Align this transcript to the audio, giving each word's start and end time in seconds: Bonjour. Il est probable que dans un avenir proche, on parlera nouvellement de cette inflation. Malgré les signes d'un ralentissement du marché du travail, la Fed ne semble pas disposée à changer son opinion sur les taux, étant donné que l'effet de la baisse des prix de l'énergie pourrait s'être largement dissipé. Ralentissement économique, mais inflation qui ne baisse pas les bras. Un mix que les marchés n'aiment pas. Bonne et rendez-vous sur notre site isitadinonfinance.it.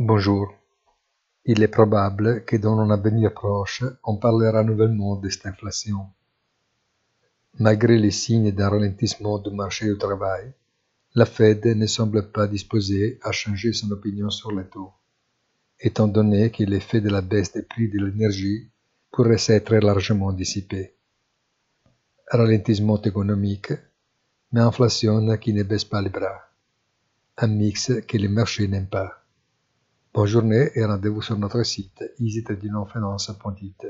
Bonjour. 0.00 0.54
Il 1.44 1.60
est 1.60 1.66
probable 1.66 2.44
que 2.44 2.56
dans 2.56 2.78
un 2.78 2.88
avenir 2.88 3.34
proche, 3.34 3.82
on 4.04 4.16
parlera 4.16 4.62
nouvellement 4.62 5.16
de 5.16 5.28
cette 5.28 5.46
inflation. 5.46 6.06
Malgré 7.58 7.98
les 7.98 8.12
signes 8.12 8.52
d'un 8.52 8.68
ralentissement 8.68 9.40
du 9.40 9.50
marché 9.50 9.86
du 9.86 9.98
travail, 9.98 10.52
la 11.16 11.26
Fed 11.26 11.66
ne 11.66 11.86
semble 11.88 12.30
pas 12.30 12.46
disposée 12.46 13.18
à 13.24 13.32
changer 13.32 13.72
son 13.72 13.90
opinion 13.90 14.30
sur 14.30 14.52
les 14.52 14.66
taux, 14.66 14.92
étant 15.80 16.06
donné 16.06 16.52
que 16.52 16.62
l'effet 16.62 17.00
de 17.00 17.10
la 17.10 17.20
baisse 17.20 17.50
des 17.52 17.62
prix 17.62 17.88
de 17.88 17.98
l'énergie 17.98 18.70
pourrait 19.10 19.36
s'être 19.36 19.74
largement 19.74 20.32
dissipé. 20.32 20.94
Ralentissement 22.30 23.02
économique, 23.02 23.72
mais 24.52 24.60
inflation 24.60 25.36
qui 25.38 25.52
ne 25.52 25.64
baisse 25.64 25.84
pas 25.84 26.02
les 26.02 26.08
bras. 26.08 26.52
Un 27.36 27.48
mix 27.48 27.90
que 28.06 28.16
les 28.16 28.28
marchés 28.28 28.68
n'aiment 28.68 28.86
pas. 28.86 29.24
Bonne 30.14 30.70
et 30.74 30.84
rendez-vous 30.84 31.22
sur 31.22 31.38
notre 31.38 31.62
site 31.62 32.04
isitadinonfinance.it. 32.18 33.86